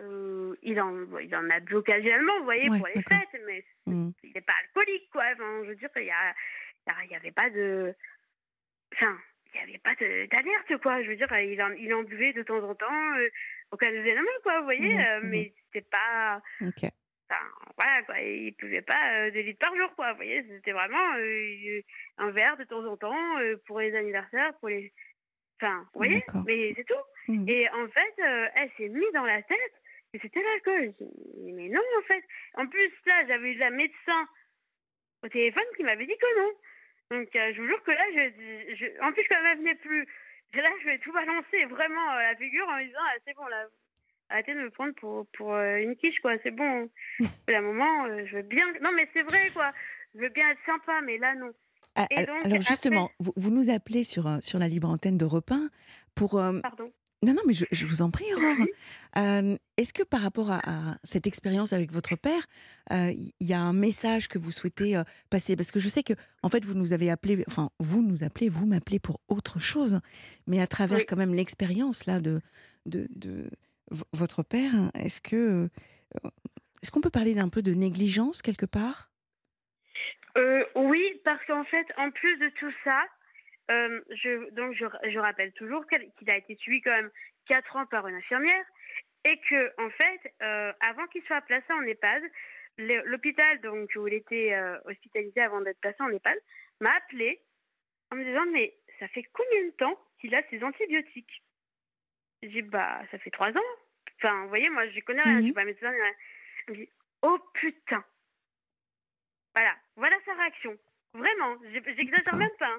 [0.00, 3.64] Euh, il, en, il en a bu occasionnellement, vous voyez, Ouais, pour les fêtes, mais
[3.86, 4.12] Mhm.
[4.24, 5.24] il n'est pas alcoolique, quoi.
[5.32, 7.94] Enfin, je veux dire, il n'y y avait pas de.
[8.94, 9.18] Enfin,
[9.54, 11.02] il n'y avait pas de- d'alerte, quoi.
[11.02, 13.28] Je veux dire, il en, il en buvait de temps en temps, euh,
[13.70, 16.42] occasionnellement, quoi, vous voyez, Mhm, euh, mais c'était pas.
[16.62, 16.84] Ok.
[17.28, 17.42] Enfin,
[17.76, 18.20] voilà, quoi.
[18.20, 20.10] Il buvait pas euh, deux litres par jour, quoi.
[20.12, 21.80] Vous voyez, c'était vraiment euh,
[22.18, 24.92] un verre de temps en temps euh, pour les anniversaires, pour les.
[25.60, 27.32] Enfin, vous voyez, mais c'est tout.
[27.32, 27.48] Mhm.
[27.48, 29.72] Et en fait, euh, elle s'est mise dans la tête
[30.12, 30.94] que c'était l'alcool.
[31.44, 32.22] Mais non, en fait.
[32.54, 34.28] En plus, là, j'avais eu la médecin
[35.22, 36.52] au téléphone qui m'avait dit que non.
[37.10, 40.06] Donc, euh, je vous jure que là, je, en plus, comme elle venait plus,
[40.54, 43.46] là, je vais tout balancer vraiment à la figure en me disant, ah, c'est bon,
[43.46, 43.66] là,
[44.28, 46.90] arrêtez de me prendre pour, pour euh, une quiche, quoi, c'est bon.
[47.48, 48.66] À un moment, euh, je veux bien.
[48.80, 49.72] Non, mais c'est vrai, quoi.
[50.14, 51.52] Je veux bien être sympa, mais là, non.
[52.10, 54.88] Et al- donc, alors après- justement, vous, vous nous appelez sur, euh, sur la libre
[54.88, 55.70] antenne d'Europe 1
[56.14, 56.38] pour...
[56.38, 56.90] euh, Pardon.
[57.22, 58.66] Non, non, mais je, je vous en prie, Aurore.
[59.16, 60.60] Euh, Est-ce que par rapport à,
[60.90, 62.46] à cette expérience avec votre père,
[62.92, 63.10] euh,
[63.40, 65.56] il y a un message que vous souhaitez euh, passer?
[65.56, 66.12] Parce que je sais que,
[66.42, 70.00] en fait, vous nous avez appelé, enfin, vous nous appelez, vous m'appelez pour autre chose,
[70.46, 71.06] mais à travers Oui.
[71.08, 72.42] quand même l'expérience là de,
[72.84, 73.50] de, de
[74.12, 75.70] votre père, est-ce que
[76.82, 79.10] est-ce qu'on peut parler d'un peu de négligence quelque part?
[80.36, 83.08] Euh, oui, parce qu'en fait, en plus de tout ça,
[83.70, 87.10] euh, je, donc je, je rappelle toujours qu'il a été suivi quand même
[87.46, 88.64] 4 ans par une infirmière
[89.24, 92.22] et que en fait, euh, avant qu'il soit placé en EHPAD,
[92.78, 96.38] l'hôpital donc où il était hospitalisé avant d'être placé en EHPAD
[96.80, 97.40] m'a appelé
[98.10, 101.42] en me disant mais ça fait combien de temps qu'il a ses antibiotiques?
[102.42, 103.70] J'ai dit bah ça fait 3 ans.
[104.22, 105.54] Enfin, vous voyez, moi je connais rien, je suis Mhm.
[105.54, 105.90] pas médecin.
[106.68, 106.90] Elle me dit
[107.22, 108.04] oh putain.
[109.54, 109.74] Voilà,
[110.62, 110.76] réaction.
[111.14, 112.66] Vraiment, j'exagère même pas.
[112.66, 112.78] hein.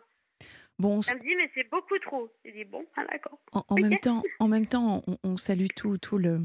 [0.80, 2.32] Bon, Elle me dit, mais c'est beaucoup trop.
[2.46, 3.40] J'ai dit, bon, ah, d'accord.
[3.52, 6.42] En, en même temps, en même temps, on, on salue tout, tout le,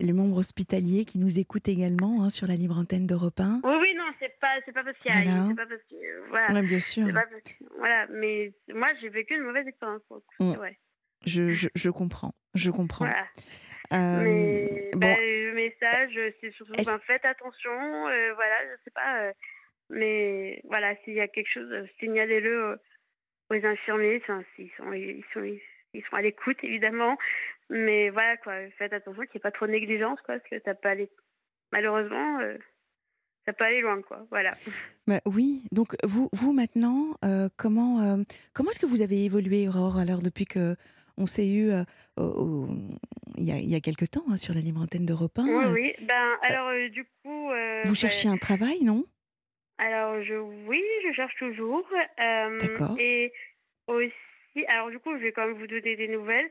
[0.00, 3.60] les membres hospitaliers qui nous écoutent également hein, sur la libre antenne d'Europe 1.
[3.62, 5.22] Oui, oui, non, c'est pas, c'est pas parce qu'il y a.
[5.22, 5.48] Voilà.
[5.48, 5.94] C'est pas parce que.
[5.96, 6.54] euh, Voilà.
[6.54, 10.00] Ouais, bien sûr, pas parce que- voilà, mais moi, j'ai vécu une mauvaise expérience.
[10.40, 10.50] Mm.
[10.52, 10.78] c'est vrai.
[11.26, 13.04] je, je, je comprends, je comprends.
[13.04, 13.26] Voilà.
[13.92, 17.70] Euh, mais bon, bah, le message, c'est surtout, Est-ce- ben, faites attention,
[18.08, 19.30] euh, voilà, je sais pas.
[19.92, 22.76] Mais voilà, s'il y a quelque chose, euh, signalez-le euh,
[23.50, 24.20] aux infirmiers.
[24.22, 25.44] Enfin, s'ils sont, ils sont,
[25.94, 27.16] ils sont à l'écoute, évidemment.
[27.70, 30.60] Mais voilà, quoi, faites attention qu'il n'y ait pas trop de négligence, quoi, parce que
[30.64, 31.08] ça peut aller,
[31.72, 32.56] malheureusement, euh,
[33.46, 34.26] ça peut aller loin, quoi.
[34.30, 34.52] Voilà.
[35.06, 39.68] bah oui, donc vous, vous maintenant, euh, comment, euh, comment est-ce que vous avez évolué,
[39.68, 40.74] Aurore, alors depuis que
[41.18, 41.84] on s'est eu euh,
[43.36, 45.44] il, y a, il y a quelque temps hein, sur la libre antenne d'Europe 1
[45.44, 46.06] Oui, oui.
[46.06, 47.48] Ben, alors, euh, du coup.
[47.84, 49.04] Vous ben, cherchiez un travail, non?
[49.78, 51.88] Alors, je, oui, je cherche toujours.
[52.20, 52.96] euh, D'accord.
[52.98, 53.32] Et
[53.86, 54.12] aussi,
[54.68, 56.48] alors du coup, je vais quand même vous donner des nouvelles.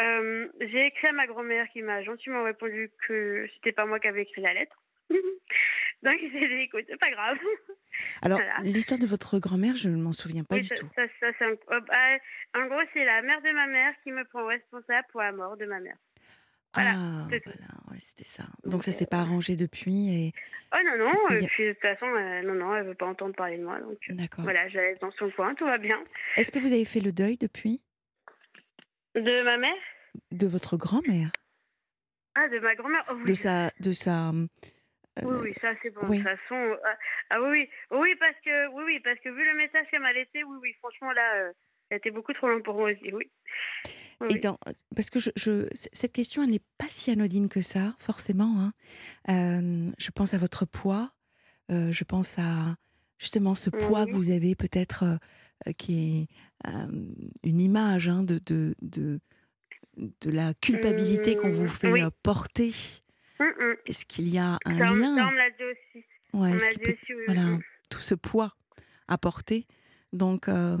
[0.00, 4.08] Euh, j'ai écrit à ma grand-mère qui m'a gentiment répondu que c'était pas moi qui
[4.08, 4.76] avais écrit la lettre.
[6.02, 7.38] Donc, j'ai dit, écoute, c'est pas grave.
[8.22, 8.56] Alors, Voilà.
[8.62, 10.88] l'histoire de votre grand-mère, je ne m'en souviens pas Oui, du ça, tout.
[10.96, 11.02] ça,
[11.46, 12.18] un- euh, bah,
[12.56, 15.56] en gros, c'est la mère de ma mère qui me prend responsable pour la mort
[15.56, 15.96] de ma mère.
[16.74, 18.42] Voilà, ah, voilà, ouais, c'était ça.
[18.64, 20.32] Donc, Donc ça s'est pas arrangé depuis et
[20.76, 23.34] Oh non, non, et puis de toute façon, euh, non, non, elle veut pas entendre
[23.36, 23.78] parler de moi.
[23.80, 24.42] Donc, euh, d'accord.
[24.44, 26.02] voilà, je la laisse dans son coin, tout va bien.
[26.36, 27.80] Est-ce que vous avez fait le deuil depuis?
[29.14, 29.76] De ma mère?
[30.32, 31.30] De votre grand-mère,
[32.34, 33.24] Ah, de ma grand-mère oh, oui.
[33.30, 34.30] de sa, de sa.
[34.30, 34.46] euh,
[35.22, 36.00] Oui, oui, ça c'est bon.
[36.08, 36.18] oui.
[36.18, 36.76] De toute façon, euh,
[37.30, 40.12] ah oui, oui, oui, parce que, oui, oui, parce que vu le message qu'elle m'a
[40.12, 41.52] laissé, oui, oui, franchement là, euh,
[41.94, 43.30] ça a été beaucoup trop long pour moi aussi, oui.
[44.20, 44.58] Oui, Et dans,
[44.96, 48.58] parce que je, je- cette question, elle n'est pas si anodine que ça, forcément.
[48.60, 48.72] hein.
[49.28, 51.12] Euh, je pense à votre poids.
[51.70, 52.76] euh, je pense à
[53.18, 54.08] justement ce poids Mhm.
[54.10, 55.16] que vous avez peut-être, euh,
[55.68, 56.26] euh, qui
[56.64, 56.70] est
[57.44, 59.20] une image hein, de, de, de,
[59.96, 62.02] de la culpabilité qu'on vous Mm, fait oui.
[62.02, 62.72] euh, porter.
[63.40, 63.76] Hum, hum.
[63.86, 66.04] Est-ce qu'il y a un Ça, lien ça, on me l'a dit aussi.
[66.32, 67.62] Ouais, On qu'il dit aussi, oui, voilà, oui.
[67.88, 68.52] tout ce poids
[69.08, 69.66] à porter?
[70.14, 70.76] Donc, euh,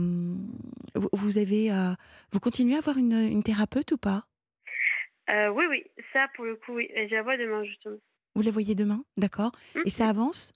[0.94, 1.92] vous- avez, euh,
[2.32, 4.24] vous continuez à avoir une, une thérapeute ou pas?
[5.28, 6.88] Euh, oui, oui, ça pour le coup, oui.
[6.94, 7.96] Je la vois demain, justement.
[8.34, 9.82] Vous la voyez demain, d'accord Hmm.
[9.84, 10.52] Et ça avance?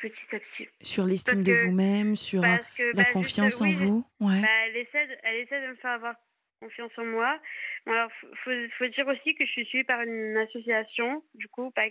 [0.00, 0.68] Petit à petit.
[0.82, 2.42] sur l'estime de vous-même, sur
[2.76, 4.04] que, la bah, confiance juste, en oui, vous?
[4.20, 4.40] Ouais.
[4.42, 6.14] Bah, elle, essaie de, elle essaie de me faire avoir
[6.60, 7.40] confiance en moi.
[7.86, 11.48] Bon, alors, faut, faut, faut dire aussi que je suis suivie par une association, du
[11.48, 11.84] coup, bah,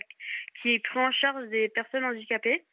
[0.62, 2.64] qui prend en charge des personnes handicapées.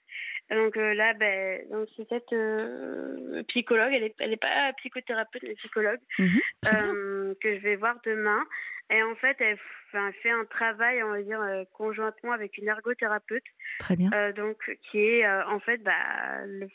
[0.50, 5.44] Donc euh, là, ben, donc c'est cette euh, psychologue, elle est, elle est pas psychothérapeute,
[5.44, 6.40] mais psychologue, Mhm,
[6.74, 8.44] euh, que je vais voir demain.
[8.90, 9.58] Et en fait, elle,
[9.94, 13.46] elle fait un travail, on va dire, conjointement avec une ergothérapeute.
[13.80, 14.10] Très bien.
[14.36, 14.58] Donc
[14.90, 16.68] qui est en fait bah, le,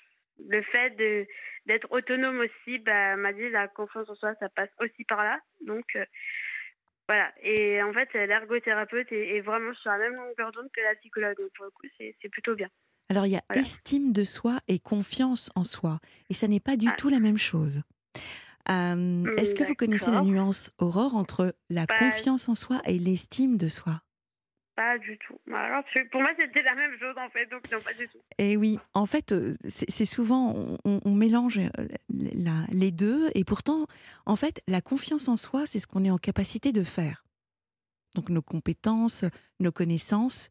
[0.49, 1.27] le fait de
[1.67, 5.41] d'être autonome aussi bah, m'a dit la confiance en soi ça passe aussi par là
[5.67, 5.85] donc
[7.09, 10.95] voilà et en fait l'ergothérapeute est, est vraiment sur la même longueur d'onde que la
[10.97, 12.69] psychologue donc pour le coup c'est c'est plutôt bien
[13.09, 13.63] Alors, il y a Voilà.
[13.63, 16.01] estime de soi et confiance en soi.
[16.31, 16.95] Et ça n'est pas du Ah.
[16.99, 17.83] tout la même chose.
[18.69, 23.57] Euh, Est-ce que vous connaissez la nuance, Aurore, entre la confiance en soi et l'estime
[23.57, 24.03] de soi?
[24.75, 27.81] Pas du tout Bah, alors pour moi c'était la même chose en fait donc non
[27.81, 31.71] pas du tout Eh oui, en fait, euh, c'est souvent, on, mélange euh,
[32.11, 33.87] la- les deux, et pourtant,
[34.27, 37.25] en fait, la confiance en soi, c'est ce qu'on est en capacité de faire.
[38.17, 39.25] Donc nos compétences,
[39.61, 40.51] nos connaissances,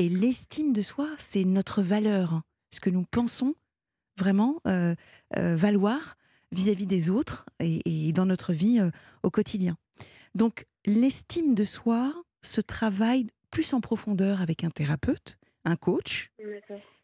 [0.00, 3.54] et l'estime de soi, c'est notre valeur, ce que nous pensons
[4.16, 4.94] vraiment euh,
[5.36, 6.16] euh, valoir
[6.52, 8.90] vis-à-vis des autres et, et dans notre vie euh,
[9.22, 9.76] au quotidien.
[10.34, 15.36] Donc l'estime de soi se travaille plus en profondeur avec un thérapeute,
[15.66, 16.32] un coach,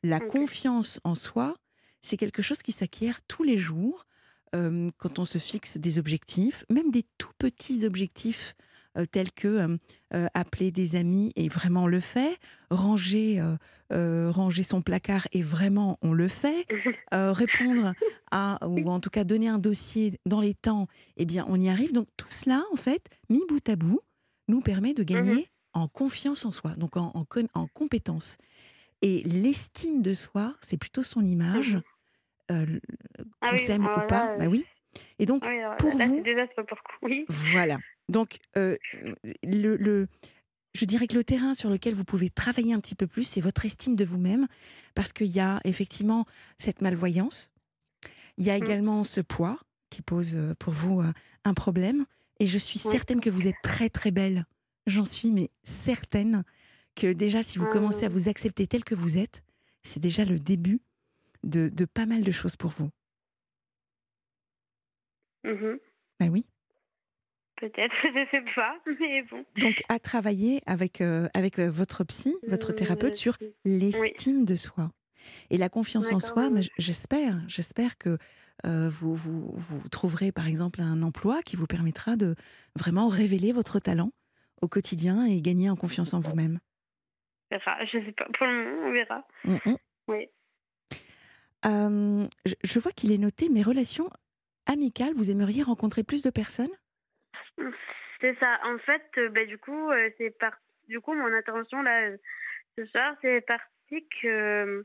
[0.03, 1.55] la confiance en soi,
[2.01, 4.07] c'est quelque chose qui s'acquiert tous les jours
[4.53, 8.55] quand on se fixe des objectifs, même des tout petits objectifs
[9.05, 9.77] tels que euh,
[10.15, 12.39] euh, appeler des amis et vraiment le fait,
[12.71, 13.57] ranger, euh,
[13.93, 16.67] euh, ranger son placard et vraiment on le fait,
[17.15, 17.95] euh, répondre
[18.31, 21.69] à, ou en tout cas donner un dossier dans les temps, eh bien on y
[21.69, 21.93] arrive.
[21.93, 24.01] Donc tout cela, en fait, mis bout à bout,
[24.49, 28.39] nous permet de gagner en confiance en soi, donc en, en, compétence.
[29.03, 31.83] Et l'estime de soi, c'est plutôt son image, Mhm.
[32.53, 32.81] euh,
[33.43, 34.23] Ah qu'on oui, s'aime alors ou pas.
[34.23, 34.65] là, Bah oui.
[35.19, 37.79] Et donc, oui, alors pour là, vous- déjà pour oui voilà.
[38.09, 38.77] Donc, euh,
[39.43, 40.07] le, le-
[40.75, 43.41] je dirais que le terrain sur lequel vous pouvez travailler un petit peu plus, c'est
[43.41, 44.47] votre estime de vous-même,
[44.95, 46.27] parce qu'il y a effectivement
[46.59, 47.51] cette malvoyance.
[48.37, 48.63] Il y a Mm.
[48.63, 49.59] également ce poids
[49.91, 51.03] qui pose pour vous
[51.45, 52.05] un problème.
[52.39, 54.45] Et je suis certaine que vous êtes très très belle.
[54.87, 56.45] J'en suis, mais certaine
[56.95, 59.43] que déjà, si vous commencez à vous accepter tel que vous êtes,
[59.83, 60.81] c'est déjà le début
[61.45, 62.91] de, de pas mal de choses pour vous.
[66.21, 66.45] Ben oui.
[67.57, 72.35] Peut-être je sais pas mais bon Donc, à travailler avec, euh, avec euh, votre psy,
[72.49, 74.91] votre Mm, thérapeute sur l'estime de soi.
[75.51, 78.19] Et la confiance en soi, oui, j'espère, j'espère que
[78.65, 82.35] euh, vous, vous, vous trouverez par exemple un emploi qui vous permettra de
[82.79, 84.13] vraiment révéler votre talent
[84.63, 86.61] au quotidien et gagner en confiance en vous-même.
[87.51, 89.77] on verra je sais pas pour le moment on verra Mm, mm.
[90.09, 90.29] oui
[91.67, 92.29] Euh,
[92.63, 94.09] je vois qu'il est noté mes relations
[94.67, 95.15] amicales.
[95.17, 96.71] Vous aimeriez rencontrer plus de personnes?
[98.21, 98.59] C'est ça.
[98.65, 100.53] En fait, euh, bah, du coup, euh, c'est par...
[100.89, 102.17] du coup mon intervention là euh,
[102.79, 104.85] ce soir, c'est parti que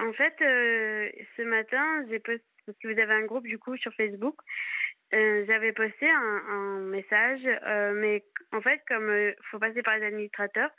[0.00, 3.92] en fait ce matin, j'ai posté parce que vous avez un groupe du coup sur
[3.94, 4.36] Facebook.
[5.12, 7.42] j'avais posté un, message,
[7.94, 10.70] mais en fait, comme il faut passer par les administrateurs,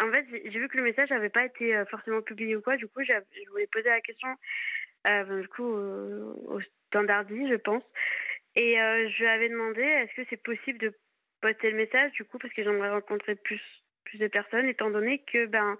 [0.00, 2.76] en fait, j'ai vu que le message n'avait pas été forcément publié ou quoi.
[2.76, 3.12] Du coup, je
[3.50, 4.28] voulais poser la question,
[5.06, 7.84] du coup, au standardi, je pense.
[8.58, 10.92] Et euh, je lui avais demandé est-ce que c'est possible de
[11.40, 13.60] poster le message du coup parce que j'aimerais rencontrer plus
[14.04, 15.76] plus de personnes étant donné que ben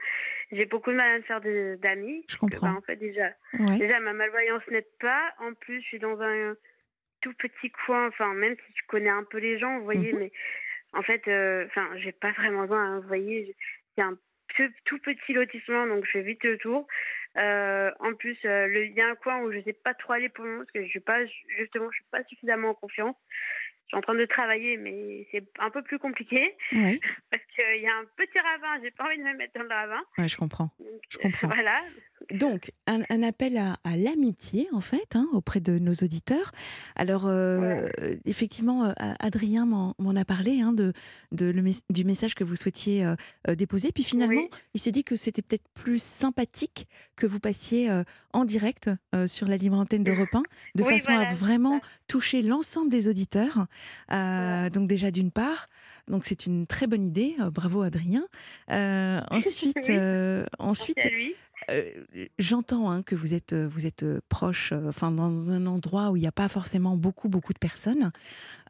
[0.53, 2.25] j'ai beaucoup de mal à me faire des- d'amis.
[2.29, 2.69] Je que, comprends.
[2.69, 3.79] ben, en fait déjà Ouais.
[3.79, 5.35] déjà ma malvoyance n'aide pas.
[5.41, 6.55] En plus je suis dans un
[7.23, 8.07] tout petit coin.
[8.09, 10.19] Enfin même si tu connais un peu les gens, vous voyez, Mhm.
[10.21, 10.33] mais
[10.93, 12.85] en fait euh, enfin j'ai pas vraiment besoin.
[12.97, 13.57] hein, vous voyez,
[13.97, 14.17] c'est un
[14.57, 16.87] tout, tout petit lotissement donc je fais vite le tour.
[17.39, 20.15] Euh, en plus, euh, le- il y a un coin où je sais pas trop
[20.15, 21.25] aller pour le moment parce que je suis pas
[21.59, 23.17] justement, je suis pas suffisamment en confiance.
[23.85, 26.55] Je suis en train de travailler, mais c'est un peu plus compliqué
[27.31, 28.83] parce qu'il y a un petit ravin.
[28.83, 30.03] J'ai pas envie de me mettre dans le ravin.
[30.19, 30.71] Ouais, je comprends.
[30.79, 31.49] Donc, Je comprends.
[31.55, 31.81] Voilà.
[32.35, 36.53] Donc, un, un appel à, à l'amitié, en fait, hein, auprès de nos auditeurs.
[36.95, 37.89] Alors, euh,
[38.27, 40.93] effectivement, euh, Adrien m'en a parlé hein, de,
[41.33, 43.17] de le mes- du message que vous souhaitiez euh,
[43.55, 43.93] déposer.
[43.93, 44.51] Puis finalement, Oui.
[44.75, 46.87] il s'est dit que c'était peut-être plus sympathique
[47.17, 47.91] que vous passiez
[48.33, 48.91] en direct
[49.27, 50.43] sur la libre antenne d'Europe 1,
[50.75, 53.67] de Oui, façon voilà, à vraiment toucher l'ensemble des auditeurs.
[54.11, 55.69] Donc, déjà, d'une part.
[56.09, 58.27] Donc c'est une très bonne idée, bravo Adrien.
[59.31, 60.45] Ensuite, Oui.
[60.59, 60.99] ensuite.
[61.71, 62.05] Euh,
[62.39, 66.17] J'entends hein, que vous êtes, euh, vous êtes proche, euh, enfin dans un endroit où
[66.17, 68.13] il n'y a pas forcément beaucoup, beaucoup de personnes.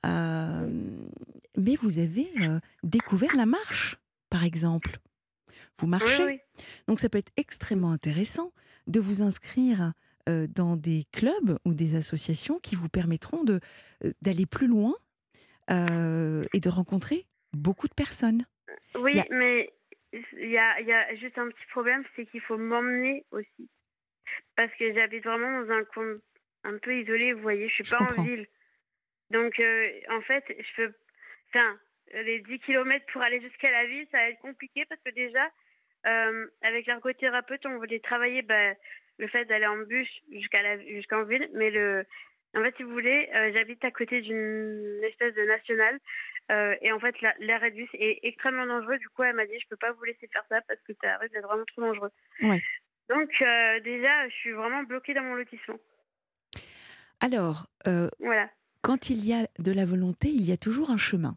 [0.04, 2.28] Mais vous avez
[2.82, 3.98] découvert la marche,
[4.30, 4.98] par exemple.
[5.80, 6.24] Vous marchez.
[6.24, 6.64] Oui, oui.
[6.86, 8.52] Donc ça peut être extrêmement intéressant
[8.86, 9.92] de vous inscrire
[10.26, 13.44] dans des clubs ou des associations qui vous permettront
[14.22, 14.94] d'aller plus loin
[15.70, 18.44] euh, et de rencontrer beaucoup de personnes.
[19.00, 19.70] Oui, a- mais
[20.12, 23.68] il y a, il y a juste un petit problème, c'est qu'il faut m'emmener aussi.
[24.56, 26.16] Parce que j'habite vraiment dans un coin
[26.64, 28.22] un peu isolé, vous voyez, je suis Je pas comprends.
[28.22, 28.46] en ville.
[29.30, 30.92] Donc, euh, en fait, je peux.
[31.48, 31.78] Enfin,
[32.14, 35.50] les 10 kilomètres pour aller jusqu'à la ville, ça va être compliqué parce que déjà,
[36.06, 38.72] euh, avec l'ergothérapeute, on voulait travailler bah,
[39.18, 41.48] le fait d'aller en bus jusqu'à la, jusqu'en ville.
[41.54, 42.04] Mais le,
[42.56, 45.98] en fait, si vous voulez, euh, j'habite à côté d'une espèce de nationale.
[46.50, 48.96] euh, et en fait, la- l'air réduit est extrêmement dangereux.
[48.98, 51.18] Du coup, elle m'a dit, je peux pas vous laisser faire ça parce que ça
[51.18, 52.10] risque d'être vraiment trop dangereux.
[52.42, 52.62] Ouais.
[53.10, 55.78] Donc, euh, déjà, je suis vraiment bloquée dans mon lotissement.
[57.20, 57.66] Alors,
[58.20, 58.48] Voilà.
[58.82, 61.36] quand il y a de la volonté, il y a toujours un chemin.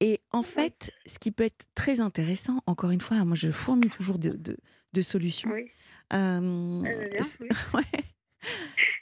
[0.00, 3.88] Et en fait, ce qui peut être très intéressant, encore une fois, moi je fourmis
[3.88, 4.58] toujours de, de-
[4.92, 5.50] de solutions.
[5.50, 5.70] Oui.
[6.12, 7.48] Euh, bien, oui.
[7.74, 8.00] ouais.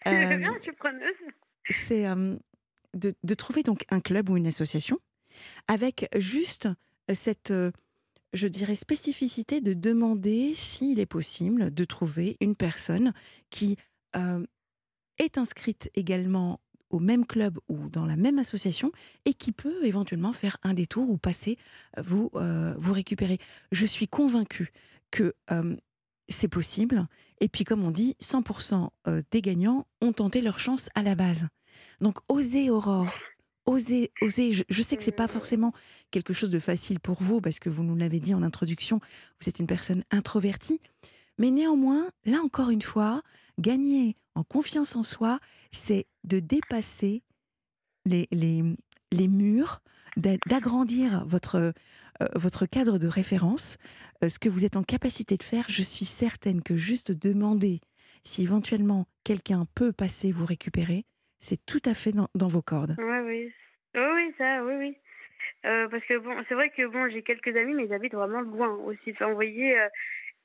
[0.06, 1.14] Je veux bien, je suis preneuse.
[1.68, 2.36] c'est euh,
[2.94, 4.98] de, de trouver donc un club ou une association
[5.68, 6.68] avec juste
[7.12, 7.52] cette,
[8.32, 13.12] je dirais, spécificité de demander s'il est possible de trouver une personne
[13.50, 13.76] qui
[14.16, 14.44] euh,
[15.18, 18.92] est inscrite également au même club ou dans la même association
[19.24, 21.56] et qui peut éventuellement faire un détour ou passer
[21.96, 23.38] vous, euh, vous récupérer.
[23.72, 24.72] Je suis convaincue
[25.10, 25.76] que euh,
[26.28, 27.06] c'est possible.
[27.40, 31.14] Et puis, comme on dit, 100% euh, des gagnants ont tenté leur chance à la
[31.14, 31.46] base.
[32.00, 33.08] Donc, osez, Aurore.
[33.66, 34.52] Osez, osez.
[34.68, 35.72] Je, sais que c'est pas forcément
[36.10, 38.98] quelque chose de facile pour vous parce que vous nous l'avez dit en introduction,
[39.40, 40.80] vous êtes une personne introvertie.
[41.38, 43.22] Mais néanmoins, là encore une fois,
[43.60, 45.38] gagner en confiance en soi,
[45.70, 47.22] c'est de dépasser
[48.04, 48.64] les, les,
[49.12, 49.80] les murs,
[50.16, 51.72] d'a- d'agrandir votre, euh,
[52.34, 53.76] votre cadre de référence.
[54.22, 57.80] Euh, ce que vous êtes en capacité de faire, je suis certaine que juste demander
[58.24, 61.04] si éventuellement quelqu'un peut passer vous récupérer,
[61.40, 62.94] c'est tout à fait dans, dans vos cordes.
[62.98, 63.52] Oui, oui.
[63.94, 64.96] Oui, oui, ça, oui, oui.
[65.66, 68.40] Euh, parce que bon, c'est vrai que bon, j'ai quelques amis, mais ils habitent vraiment
[68.40, 69.10] loin aussi.
[69.10, 69.88] Enfin, vous voyez, euh,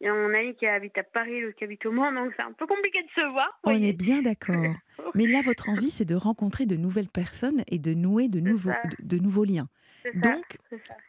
[0.01, 2.33] il y a mon ami qui habite à Paris, l'autre qui habite au Mans, donc
[2.35, 3.59] c'est un peu compliqué de se voir.
[3.63, 4.75] On est bien d'accord.
[5.15, 8.71] Mais là, votre envie, c'est de rencontrer de nouvelles personnes et de nouer de nouveaux,
[8.71, 8.81] ça.
[8.99, 9.69] de, de nouveaux liens.
[10.03, 10.57] Ça, Donc,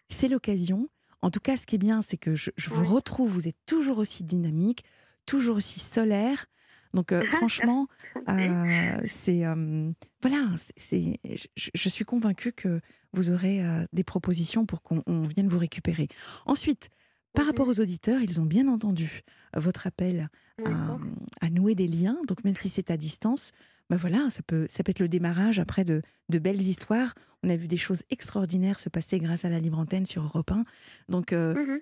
[0.08, 0.88] c'est l'occasion.
[1.22, 2.88] En tout cas, ce qui est bien, c'est que je, je vous Oui.
[2.88, 4.84] retrouve, vous êtes toujours aussi dynamique,
[5.26, 6.46] toujours aussi solaire.
[6.94, 7.88] Donc, euh, franchement,
[8.28, 9.44] euh, c'est.
[9.44, 9.90] euh,
[10.22, 11.14] voilà, c'est-
[11.56, 12.80] je, je suis convaincue que
[13.12, 16.08] vous aurez des propositions pour qu'on on vienne vous récupérer.
[16.46, 16.88] Ensuite,
[17.32, 19.22] par rapport aux auditeurs, ils ont bien entendu
[19.56, 20.28] votre appel
[20.66, 20.96] à,
[21.40, 22.18] à nouer des liens.
[22.26, 23.52] Donc, même si c'est à distance,
[23.90, 27.14] bah voilà, ça peut, ça peut être le démarrage après de, de belles histoires.
[27.42, 30.50] On a vu des choses extraordinaires se passer grâce à la libre antenne sur Europe
[30.50, 30.64] 1.
[31.08, 31.80] Donc, euh, Mhm.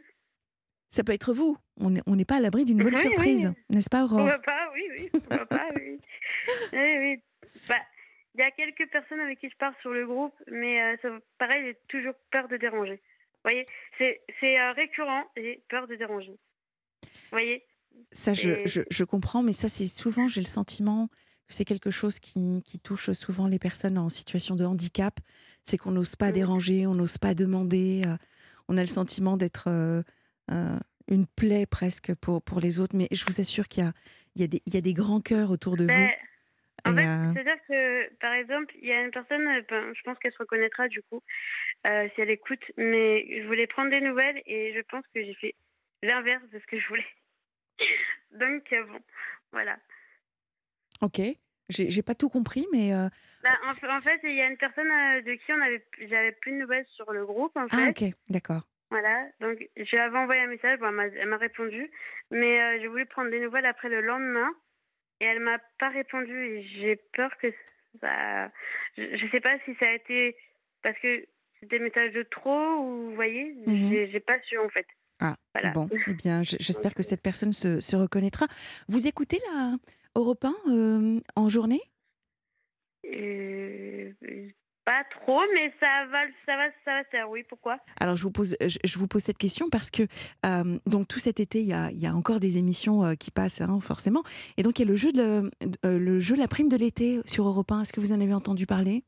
[0.89, 1.57] ça peut être vous.
[1.81, 3.11] On n'est on pas à l'abri d'une bonne Oui, oui.
[3.11, 4.19] surprise, n'est-ce pas, Aurore?
[4.19, 5.09] Pourquoi pas, oui, oui.
[5.13, 5.99] Pourquoi pas, oui.
[6.73, 7.23] Oui, oui.
[7.69, 7.81] Bah,
[8.35, 11.09] il y a quelques personnes avec qui je parle sur le groupe, mais euh, ça,
[11.39, 12.97] pareil, j'ai toujours peur de déranger.
[13.45, 13.67] Vous voyez,
[13.99, 16.37] c'est euh, récurrent, j'ai peur de déranger.
[17.03, 17.65] Vous voyez?
[18.13, 21.09] Ça, je, Et- je, je comprends, mais ça, c'est souvent, j'ai le sentiment
[21.49, 25.19] c'est quelque chose qui, qui touche souvent les personnes en situation de handicap.
[25.65, 26.33] C'est qu'on n'ose pas Mhm.
[26.35, 28.03] déranger, on n'ose pas demander.
[28.07, 28.17] euh,
[28.69, 30.03] on a le sentiment d'être euh,
[30.51, 30.79] euh,
[31.09, 32.97] une plaie presque pour, pour les autres.
[32.97, 33.93] Mais je vous assure qu'il y a,
[34.35, 35.89] il y, a des- il y a des grands cœurs autour de vous.
[35.89, 36.11] Ben,
[36.85, 40.03] En Et, fait, euh, c'est-à-dire que, par exemple, il y a une personne, ben, je
[40.03, 41.21] pense qu'elle se reconnaîtra du coup,
[41.85, 45.55] si elle écoute, mais je voulais prendre des nouvelles et je pense que j'ai fait
[46.03, 47.07] l'inverse de ce que je voulais.
[48.33, 48.99] Donc, bon,
[49.53, 49.79] voilà.
[51.03, 51.21] Ok,
[51.69, 53.09] j'ai pas tout compris, mais euh,
[53.43, 56.53] Bah, en, fait, il y a une personne euh, de qui on avait, j'avais plus
[56.53, 57.91] de nouvelles sur le groupe, en ah, fait.
[57.91, 58.63] ok, d'accord.
[58.91, 61.91] Voilà, donc je lui avais envoyé un message, bon, elle m'a- répondu,
[62.31, 64.49] mais euh, j'ai voulu prendre des nouvelles après le lendemain
[65.21, 67.49] et elle m'a pas répondu et j'ai peur que
[68.01, 68.49] ça.
[68.97, 70.37] Je, je sais pas si ça a été
[70.83, 71.27] parce que
[71.61, 73.91] c'était des messages de trop ou vous voyez, Mhm.
[73.91, 74.87] j'ai j'ai pas su en fait.
[75.19, 75.73] Ah, Voilà.
[75.73, 78.47] bon, eh bien, j'espère que Donc, cette personne se, se reconnaîtra.
[78.89, 79.77] Vous écoutez la
[80.17, 81.81] Europe 1 euh, en journée?
[83.07, 84.13] Euh,
[84.85, 87.29] pas trop, mais ça va, ça va, ça va faire.
[87.31, 87.79] Oui, pourquoi?
[88.01, 90.03] Alors, je vous pose, je, je vous pose cette question parce que
[90.45, 93.31] euh, donc tout cet été, il y a, il y a encore des émissions qui
[93.31, 94.23] passent, hein, forcément.
[94.57, 95.51] Et donc, il y a le jeu de,
[95.85, 97.83] le jeu La Prime de l'été sur Europe 1.
[97.83, 99.05] Est-ce que vous en avez entendu parler?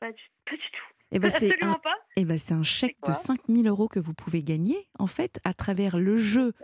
[0.00, 0.88] Pas du, pas du tout.
[1.14, 1.94] Eh ben, c'est Absolument un, pas.
[2.16, 3.14] eh ben, c'est un chèque de quoi?
[3.14, 6.54] 5000 euros que vous pouvez gagner, en fait, à travers le jeu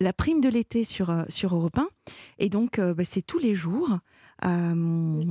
[0.00, 1.88] La Prime de l'été sur, euh, sur Europe 1.
[2.38, 3.98] Et donc, euh, bah, c'est tous les jours.
[4.44, 5.24] Euh.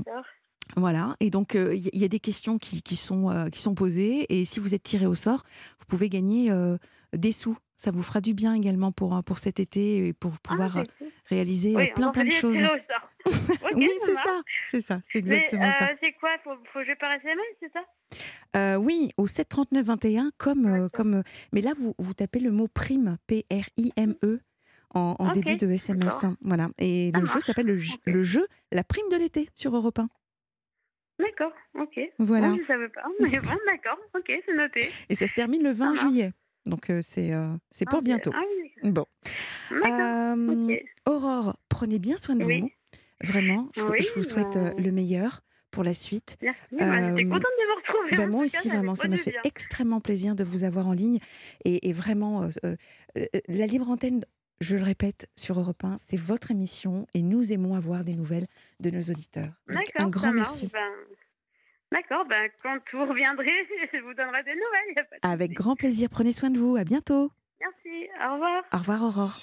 [0.77, 3.73] Voilà, et donc euh, il y, y a des questions qui, qui sont, qui sont
[3.73, 5.41] posées, et si vous êtes tiré au sort,
[5.79, 6.53] vous pouvez gagner
[7.13, 7.58] des sous.
[7.75, 10.86] Ça vous fera du bien également pour, pour cet été et pour Ah, pouvoir cool.
[11.25, 12.55] réaliser Oui, plein plein de choses.
[12.55, 13.10] tirer au sort.
[13.75, 15.89] Oui, c'est ça, c'est ça, c'est Mais exactement ça.
[16.03, 16.29] c'est quoi?
[16.43, 17.82] Faut, faut jouer par SMS, c'est ça?
[18.55, 22.67] Euh, oui, au 739 21, comme, euh, euh, mais là vous, vous tapez le mot
[22.67, 24.39] prime, P-R-I-M-E,
[24.93, 26.25] en, début de SMS.
[26.41, 27.67] Voilà, et Ça le jeu s'appelle
[28.06, 30.10] le, jeu La prime de l'été sur Europe 1.
[31.19, 31.99] D'accord, ok.
[32.17, 34.80] Voilà, Moi, je savais pas, mais bon, d'accord, ok, c'est noté.
[35.10, 35.99] et ça se termine le 20 marche.
[35.99, 36.32] juillet,
[36.65, 38.32] donc euh, c'est euh, c'est pour bientôt.
[38.34, 39.06] Ah oui, Bon,
[39.86, 40.84] Euh, ok.
[41.06, 42.62] Aurore, prenez bien soin de Oui.
[42.62, 42.69] vous.
[43.21, 46.38] Vraiment, je, vous- Oui, je vous souhaite euh, le meilleur pour la suite.
[46.41, 48.23] Merci, bah, j'étais contente de vous retrouver.
[48.23, 49.41] En moi cas, aussi, vraiment, ça m'a fait bien.
[49.43, 51.19] extrêmement plaisir de vous avoir en ligne.
[51.65, 52.47] Et, et vraiment,
[53.49, 54.21] la libre antenne,
[54.61, 58.47] je le répète, sur Europe 1, c'est votre émission et nous aimons avoir des nouvelles
[58.79, 59.53] de nos auditeurs.
[59.67, 60.69] Donc, un D'accord, grand merci.
[60.73, 60.91] Ben...
[61.91, 63.45] D'accord, ben, quand vous reviendrez,
[63.93, 65.07] je vous donnerai des nouvelles.
[65.23, 66.09] Avec grand plaisir.
[66.09, 66.75] Prenez soin de vous.
[66.75, 67.31] À bientôt.
[67.59, 68.63] Merci, au revoir.
[68.73, 69.37] Au revoir, Aurore.